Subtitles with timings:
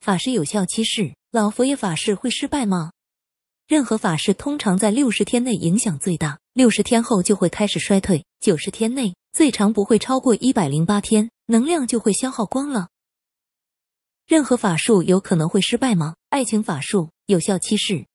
[0.00, 2.92] 法事有效期是老佛爷法事会失败吗？
[3.68, 12.88] 任何法事通常在六十天内影响最大，六十天后就会开始衰退，九十天内最长不会超过一百零八天，能量就会消耗光了。
[14.26, 16.14] 任何法术有可能会失败吗？
[16.30, 18.06] 爱情法术有效期是，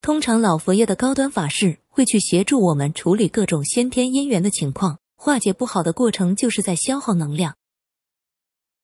[0.00, 7.56] 通常老佛爷的高端法事会去协助我们处理各种先天姻缘的情况，化解不好的过程就是在消耗能量。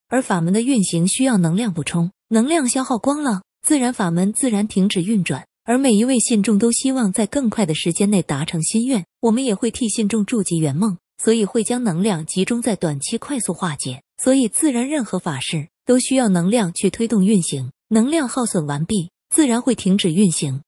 [0.09, 5.47] 而法门的运行需要能量补充，能量消耗光了，自然法门自然停止运转。
[5.65, 14.03] 而每一位信众都希望在更快的时间内达成心愿，我们也会替信众筑基圆梦，所以会将能量集中在短期快速化解。
[14.23, 20.63] 所以自然任何法事都需要能量去推动运行，能量耗损完毕，自然会停止运行。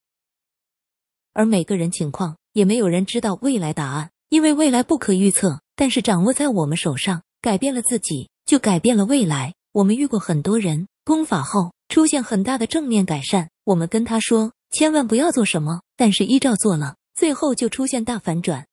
[1.32, 8.28] 而每个人情况也没有人知道未来答案，因为未来不可预测，但是掌握在我们手上，改变了自己。
[8.46, 9.54] 就改变了未来。
[9.72, 13.48] 我们遇过很多人，功法后出现很大的正面改善。
[13.62, 18.66] 我们跟他说，千万不要做什么，但是依照做了，最后就出现大反转。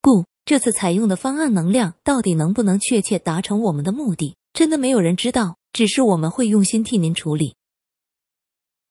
[0.00, 5.56] 故这次采用的方案能量到底能不能确切达成我们的目的，真的没有人知道。
[5.72, 7.56] 只是我们会用心替您处理。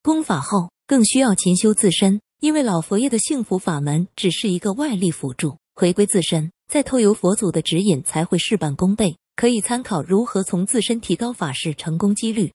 [0.02, 9.16] 功法后更需要勤修自身，因为老佛爷的幸福法门只是一个外力辅助，回归自身，再透由佛祖的指引，才会事半功倍。
[9.34, 12.52] 可以参考如何从自身提高法事成功几率。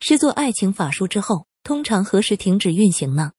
[0.00, 3.32] 施做爱情法术之后，通常何时停止运行呢？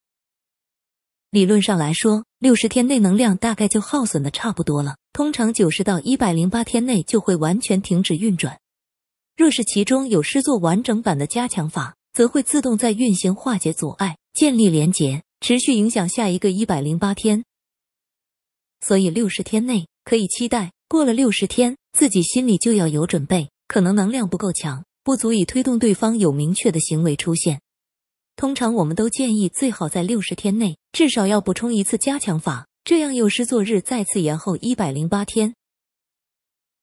[1.32, 8.60] 理论上来说，六十天内能量大概就耗损的差不多了，通常九十到一百零八天内就会完全停止运转。
[9.38, 17.46] 若是其中有施作完整版的加强法，则会自动在运行化解阻碍，建立连结，持续影响下一个一百零八天。
[18.82, 20.72] 所以六十天内可以期待。
[20.88, 27.62] 过了六十天，自己心里就要有准备，可能能量不够强，不足以推动对方有明确的行为出现。
[28.36, 35.56] 通常我们都建议最好在六十天内至少要补充一次加强法，这样有失作日再次延后一百零八天。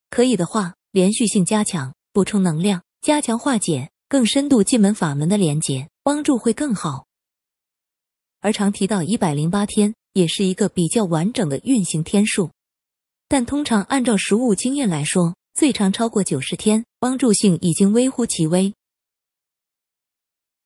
[0.08, 7.04] 可以的话，连续性加强，补充能量，加强化解，更深度进门法门的连接，帮助会更好。
[8.40, 12.50] 而常提到一百零八天，也是一个比较完整的运行天数。
[13.28, 18.74] 但通常按照实物经验来说，最长超过九十天，帮助性已经微乎其微。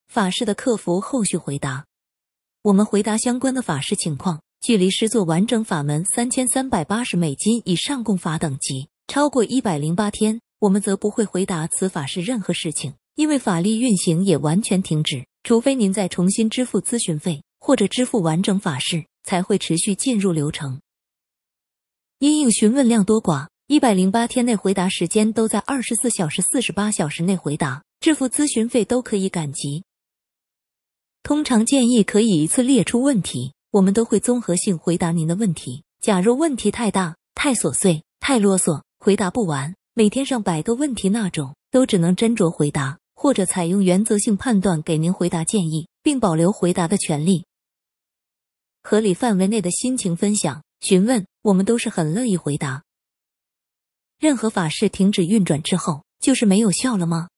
[0.09, 1.85] 法师的客服后续回答：
[2.62, 20.81] 我们回答相关的法师情况，距离师座完整法门三千三百八十美金以上供法等级超过一百零八天，我们则不会回答此法师任何事情，因为法力运行也完全停止，除非您再重新支付咨询费或者支付完整法事，才会持续进入流程。
[22.19, 29.84] 因应询问量多寡，一百零八天内回答时间都在二十四小时、四十八小时内回答，支付咨询费都可以赶集。
[31.23, 35.84] 通常建议可以一次列出问题，我们都会综合性回答您的问题。
[36.00, 47.47] 假如问题太大、太琐碎、太啰嗦，回答不完，每天上百个问题那种，都只能斟酌回答，或者采用原则性判断给您回答建议，并保留回答的权利。
[48.82, 50.62] 合理范围内的心情分享。
[50.81, 52.82] 询问我们都是很乐意回答。
[54.19, 57.28] 任何法事停止运转之后，就是没有效了吗？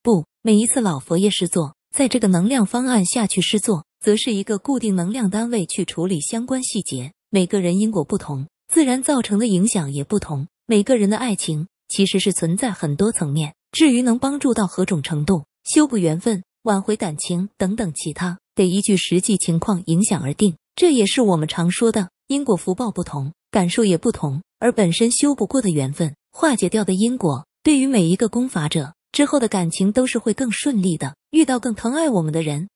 [0.00, 7.12] 不，每一次老佛爷施作，在这个能量方案下去施作，则是一个固定能量单位去处理相关细节。
[7.30, 10.46] 每个人因果不同，自然造成的影响也不同。
[10.66, 20.56] 每个人的爱情其实是存在很多层面，至于能帮助到何种程度，修补缘分、挽回感情等等其他，得依据实际情况影响而定。
[20.78, 22.10] 这也是我们常说的。
[22.28, 32.66] 因果福报不同，感受也不同，而本身修不过的缘分，化解掉的因果，对于每一个功法者之后的感情都是会更顺利的，遇到更疼爱我们的人，